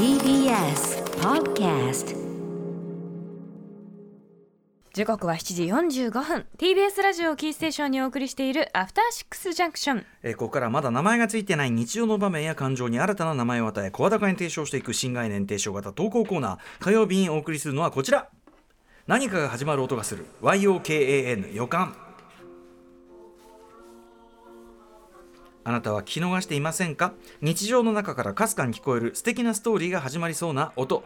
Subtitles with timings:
[0.00, 2.16] TBS Podcast
[4.94, 5.38] 時刻は7
[5.90, 6.46] 時45分。
[6.56, 10.06] TBS ラジオをキーステーションにお送りしているアフターシックスジャンクション。
[10.22, 16.58] えーここからまだ名前がついてない日常の場面や感情に新たな名前を与え声高に提唱していく新概念提唱型投稿コーナー。
[16.82, 18.30] 火曜日にお送りするのはこちら。
[19.06, 20.24] 何かが始まる音がする。
[20.40, 21.94] YOKAN 予感。
[25.64, 27.12] あなたは聞き逃していませんか？
[27.42, 31.04] 日常の中からかすかに聞こえる素敵なストーリーが始まりそうな音。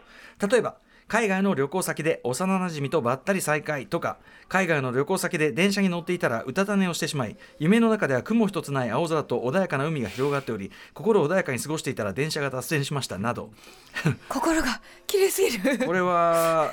[0.49, 4.17] 例えば海外の旅行先で幼なじみとばったり再会とか
[4.49, 13.51] 海外の旅行先で電車に乗っていたらうたた寝をしてしまい夢の中では雲一つない青空と穏やかな海が広がっており心穏やかに過ごしていたら電車が脱線しましたなど。
[14.31, 15.79] 心が綺麗すぎる。
[15.85, 16.73] これは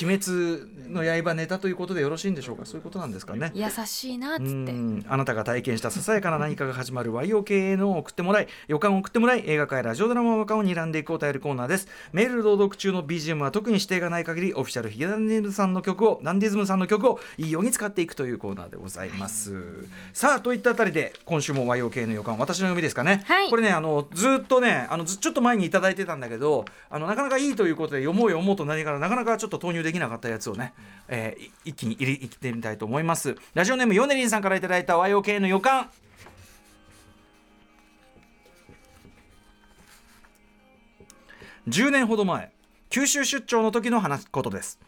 [0.00, 2.66] 鬼滅の刃ネタということでよろしいんでしょうか？
[2.66, 3.50] そういうことなんですかね。
[3.54, 5.04] 優しいなっつっうてん。
[5.08, 23.50] あなたが体験したささやかな何かが始まる YOKA のを送ってもらい予感を送ってもらい映画界ラジオドラマの予感を睨んでいくお便りコーナーですメール朗読中の BGM は特に指定がない限りオフィシャルヒゲダンディズムさんの曲をダンディズムさんの曲をいいように使っていくというコーナーでございます、さあといったあたりで今週も YOK の予感私の読みですかね、はい。
[23.50, 30.74] これねあのずっとねあのずちょっと前にいただいてたんだけどあのなかなかいいということで読もう読もうとなりながらなかなかちょっと投入できなかったやつをね、
[31.08, 33.36] えーい一気に入れいってみたいと思います。
[33.54, 35.88] ラジオネームヨネリンさんからいただいた YOK の予感。
[41.68, 42.52] 10年ほど前
[42.90, 44.78] 九州出張の時の話ことです。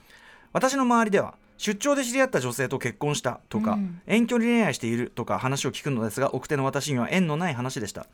[0.52, 4.00] 私の周りでは出張で知り合った女性と結婚したとか、うん。
[4.06, 8.06] 遠距離恋愛しているとか話を聞くのですが奥手の私には縁のない話でした。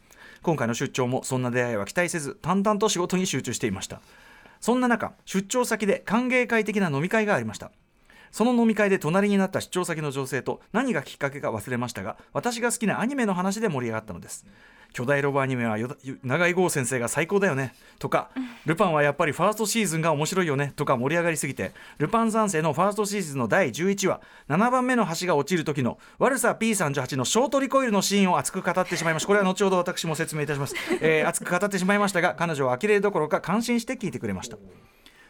[0.45, 4.03] 今回の出張もそんな出会いは期待せず淡々と仕事に集中していました
[4.65, 7.71] そんな中出張先で歓迎会的な飲み会がありました。
[8.35, 14.45] その飲み会で隣になった出張先の女性と何がきっかけか忘れましたが私が好きなアニメの話で盛り上がったのです。
[14.93, 17.75] 巨大ロボアニメはよ長井剛先生が最高だよね。
[18.01, 18.31] とか
[18.67, 20.73] ルパンはやっぱりファーストシーズンが面白いよね。
[20.75, 34.57] とか盛り上がりすぎてルパン三世のファーストシーズンの第11話7番目の橋が落ちる時の悪さ P38 のショートリコイルのシーンを熱く語ってしまいましたこれは後ほど私も説明いたします、えー熱く語ってしまいましたが彼女は呆れるどころか感心して聞いてくれました。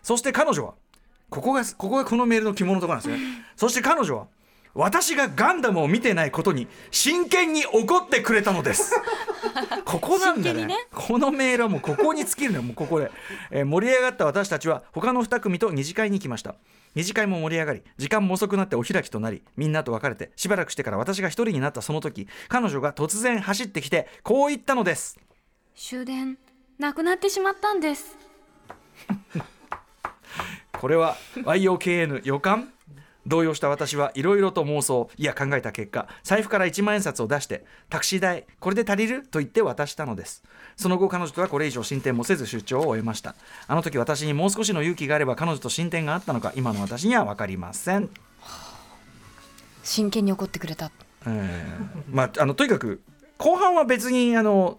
[0.05, 0.75] そして彼女は
[1.35, 3.45] ここがここがこのメールの肝のところなんですね。
[3.57, 4.27] そして彼女は
[4.73, 8.95] 私がガンダムを見てないことに真剣に怒ってくれたのです。
[9.85, 10.67] ここなんだね。
[10.67, 10.77] ね。
[10.93, 12.63] このメールはもうここに尽きるのよ。
[12.63, 13.11] もうここで、
[13.51, 16.55] えー盛り上がった私たちは他の2組と二次会に行きました。
[16.95, 25.19] 二次会も盛り上がり時間も遅くなってお開きとなりみんなと別れてしばらくしてから私が一人になったその時彼女が突然走ってきてこう言ったのです。
[25.75, 26.39] 終電
[26.79, 28.17] なくなってしまったんです
[30.85, 32.69] これは YOKN 予感？
[33.27, 35.09] 動揺した私はいろいろと妄想。
[35.17, 39.23] いや考えた結果財布から1万円札を出してタクシー代これで足りる？
[39.23, 40.45] と言って渡したのです。
[40.77, 43.35] その後彼女とはこれ以上進展もせず出張を終えました。
[43.67, 48.11] あの時私にもう少しの勇気があれば彼女と進展があったのか今の私には分かりません、
[49.83, 50.91] 真剣に怒ってくれた。
[51.27, 52.15] えー。
[52.15, 53.01] まああのとにかく
[53.39, 54.79] 後半は別にあの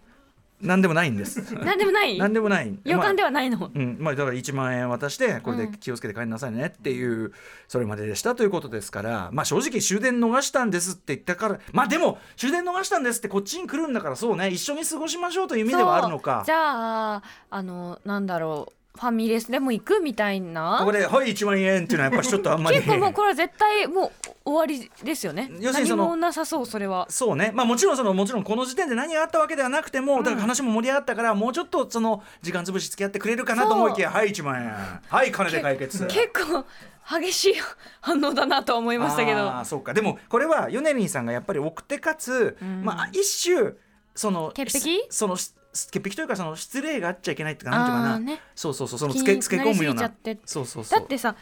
[0.61, 1.53] 何でもないんです。
[1.53, 2.17] なんでもない？
[2.17, 2.79] 何でもない。
[2.85, 3.97] 予感でははないの、うん。
[3.99, 7.33] まあ、だから1万円渡してこれで気をつけて帰りなさいねっていう
[7.67, 14.49] それまででしたということですから、まあ、正直終電逃したんですって言ったからまあでも終電逃したんですってこっちに来るんだからそうね。
[14.49, 16.43] 一緒に過ごしましょうという意味ではあるのか。
[16.45, 18.75] じゃああのなんだろう。
[18.97, 20.77] ファミレスでも行くみたいな？
[20.79, 22.77] ここで「はい1万円」っていうのはやっぱりちょっとあんまり。
[22.77, 24.11] 結構もうこれは絶対もう
[24.45, 25.49] 終わりですよね。
[25.59, 27.07] 要するにその何もなさそうそれは。
[27.09, 27.51] そうね。
[27.55, 34.69] まあもちろんそのもちろんこの時点で何があったわけではなくても、だから話も盛り上がったからもうちょっとその時間潰し付き合ってくれるかなと思いきや「はい1万円」
[35.09, 36.63] 「はい金で解決」結構
[37.09, 37.53] 激しい
[38.01, 39.39] 反応だなとは思いましたけど。
[39.39, 39.93] あーそうか。
[39.93, 42.83] でもこれはヨネリンさんがやっぱり奥手かつ、ん。
[42.83, 43.73] まあ一種
[44.13, 44.79] その潔癖？
[44.79, 48.41] しそのし潔癖というかその失礼があっちゃいけないっていうかなんていうかな、ね。
[48.53, 50.11] そうそうそうそのつけつけ込むような。
[50.45, 50.99] そうそうそう。
[50.99, 51.35] だってさ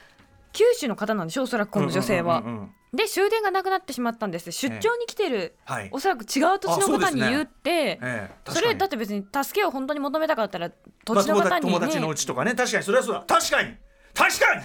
[0.54, 1.44] 九州の方なんでしょ？
[1.44, 4.52] おそらくこの女性は、うんうんうんうんで終電がなくなってしまったんです。
[4.52, 5.90] 出張に来てる、はい。
[5.92, 10.70] おそらく違う土地の方に言って、ええそれだっって別に助けを本当に求めたかったら
[11.04, 11.72] 土地の方に、ね。
[11.72, 12.54] 友達のうちとかね。
[12.54, 13.24] 確かにそれはそうだ。
[13.28, 13.76] 確かに。
[14.14, 14.62] 確かに。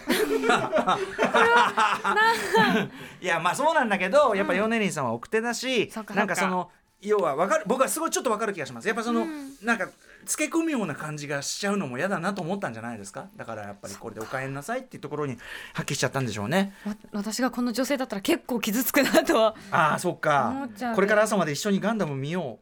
[3.25, 6.15] いやまあそうなんだけどやっぱヨネリンさんは奥手だし、そっか。
[6.15, 8.89] なんかその要はわかる僕はすごいちょっとわかる気がします。
[8.89, 9.55] やっぱその、うん。
[9.63, 9.89] なんか
[10.27, 13.27] つけ込むような感じがしちゃうのも嫌だなと思ったんじゃないですか？
[13.37, 15.39] だからやっぱりこれでお帰りなさいっていうところに
[15.75, 16.75] 発揮しちゃったんでしょうね。
[16.85, 22.59] わ私がこの女性だったら結構傷つくなとはああそっ思かこれから朝まで一緒にガンダム見よ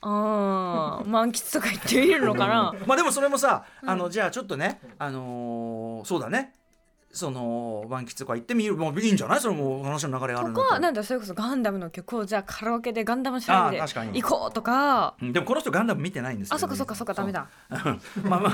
[0.00, 2.72] あー満喫とか言っているのかな。
[2.80, 6.54] うまあでもそれもさ、あのじゃあちょっとねあのーそうだね
[7.12, 9.40] その満喫とか行ってみるもういいんじゃない？
[9.40, 14.12] それもう話の流れがあるんだとなんだそれこそガンダムの曲をじゃあカラオケでガンダム調べあー確かに。
[14.12, 15.14] て行こうとか。
[15.20, 17.46] うんでもこの人ガンダム見てないんですよ、あそっかそっかそっかダメだ。
[18.24, 18.52] まあまあ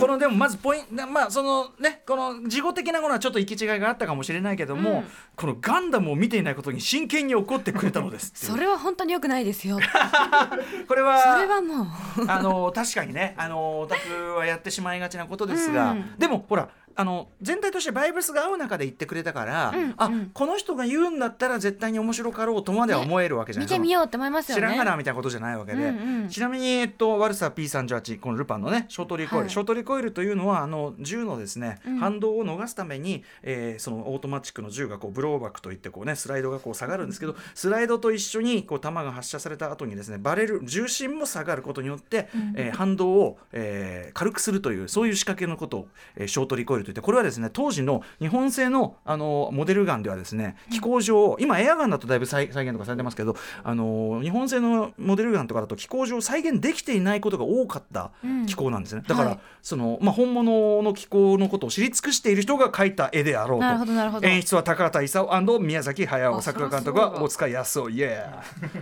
[0.00, 5.04] このでもまずポイントまあそのねこの事後的なものはちょっと行き違いがあったかもしれないけども、うん。
[5.34, 9.78] このガンダムを見ていないことに真剣に怒ってくれたのですそれは本当に良くないですよ。
[10.88, 11.86] これはそれはもう。
[12.28, 16.14] あの確かにねあのオタクはやってしまいがちなことですが、うん。
[16.18, 20.30] でもほらあの全体としてバイブスが合う中で言ってくれたから、うんあうん。
[20.32, 24.62] この人が言うんだったら絶対に面白かろうとまでは思えるわけじゃない見てみようって思いますよね。
[24.62, 26.28] 知らんがなみたいなことじゃないわけで、うんうん。
[26.28, 31.96] ちなみに、えっと、ワルサ P38 このルパンのねショートリコイル、はいショートリコイルというのはあの銃のですね、うん。
[31.98, 42.54] 反動を逃すために、えーそのオートマチックの銃がこうブローバックといってこうねスライドがこう下がるんですけどスライドと一緒にこう弾が発射された後にですねバレル銃身も下がることによって、うん。
[42.56, 58.46] えー反動を、えー軽くするというそういう仕掛けのことを、えーショートリコイルといってこれはですね当時の日本製のあのモデルガンではですね飛行場今エアガンだとだいぶ再再現とかされてますけどあの日本製のモデルガンとかだと飛行場を再現できていないことが多かったうん。
[58.46, 59.38] 機構なんですね、だから、はい。
[59.62, 64.26] その、まあ、本物の機構のことを知り尽くしている人が描いた絵であろうと。
[64.26, 68.26] 演出は高畑勲宮崎駿あ作画監督は大塚康夫イエ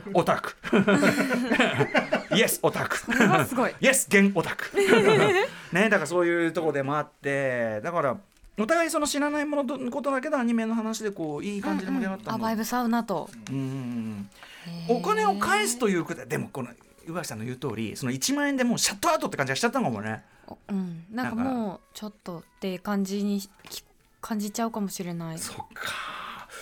[0.04, 0.10] ー。
[0.12, 0.56] オタク。
[2.34, 2.96] イエスオタク。
[3.80, 4.70] イエス現オタク
[5.74, 8.16] ねだからそういうとこでもあってだから
[8.58, 13.28] お互いその知らないもののことだけどアニメの話でこういい感じで盛り上がったあんだバイブス合うなと。
[13.50, 14.28] うん
[14.88, 16.70] お金を返すということででもこの
[17.06, 20.22] 宇垣さんの言う通りその1万円でもうシャットアウトって感じがしちゃったのかもね。
[20.68, 21.04] うん。
[21.12, 23.84] なんかもうちょっとって感じにき
[24.22, 25.38] 感じちゃうかもしれない。
[25.38, 25.64] そっか、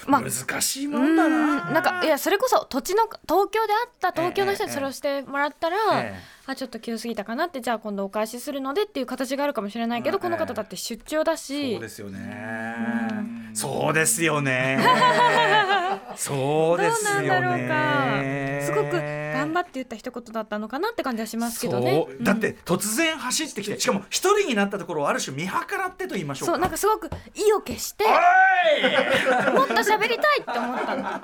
[0.06, 1.70] まあ難しいもうんんだな。
[1.70, 6.14] なんかいやそれこそ土地の東京であった東京の人にええそれをしてもらったら、え
[6.46, 11.72] あちょっと急すぎたかなってじゃあ今度お返しするのでっていう形があるかもしれないけど、ええこの方だって出張だえし。
[11.72, 13.42] そうですよね。
[13.54, 14.78] そうですよね
[16.16, 18.60] そうですよなんだろうね。
[18.60, 22.06] かすごく頑張って言った一言だったのかなって感じはしますけどね。
[22.20, 31.20] だって突然走ってきてしかも一人になったところをある種見計らってと言いましょうかそうなんかすごく意を決してもっと喋りたいって思ったの。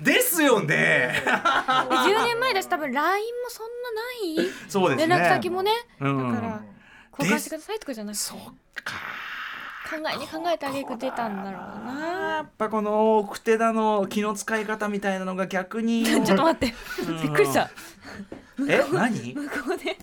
[0.00, 0.66] ですよね。
[0.66, 3.66] で10年前だし多分 LINE もそん
[4.36, 4.52] なない。
[4.68, 5.14] そうですね。
[5.14, 6.34] 連絡先もね、うん。
[6.34, 6.62] だから
[7.18, 8.22] 交換してくださいとかじゃなくて。
[8.22, 8.38] そ考っ
[8.84, 8.94] か
[10.14, 12.00] えに考えてあげく出たんだろうな。
[12.36, 16.74] やっぱこの奥手だの気の使い方みたいなのが逆に ちょっと待って。
[17.22, 17.70] びっくりした。
[18.68, 19.34] え何？
[19.34, 19.96] 向こうで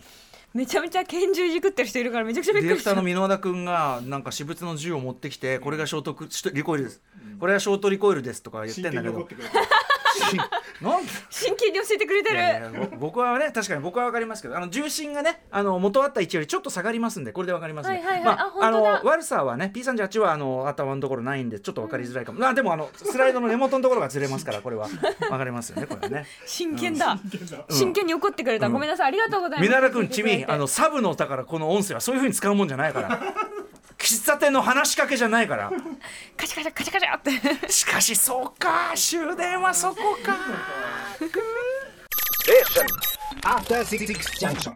[0.53, 2.93] めちゃめちゃ拳銃いじくってる人いるからめちゃくちゃびっくりした。
[2.93, 7.01] ディレクターの箕輪田君がなんか私物の銃を持ってきてこれがショートクリコイルです。
[7.39, 9.27] これはショートリコイルですとか言ってんだけど
[11.29, 24.87] 真剣に教えてくれてる、いやいやぼ僕はね確かに僕は分かりますけどあの重心がねあの元あった位置よりちょっと下がりますんでこれで分かりますね、はいはいあの悪さはね P38 はあの頭のところないんでちょっと分かりづらいかも、あでもあのスライドの根元のところがずれますからこれは。
[25.19, 26.25] 分かりますよねこれはね。
[26.45, 27.75] 真剣だ、うん。
[27.75, 28.73] 真剣に怒ってくれた、うん。
[28.73, 29.07] ごめんなさい。
[29.07, 29.69] ありがとうございます。
[29.69, 33.19] 皆田君君あのサブのだからこの音声はそういう風に使うもんじゃないから
[34.49, 35.71] の話しかけじゃないから。
[36.37, 37.21] カチャカチャカチャカチャっ
[37.61, 37.71] て。
[37.71, 38.93] しかしそうか。
[38.95, 40.37] 終電はそこか。
[43.43, 44.05] After Six
[44.39, 44.73] Junction.